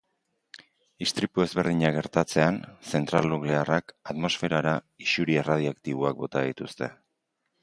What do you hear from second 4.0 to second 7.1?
atmosferara isuri erradiaktiboak bota dituzte.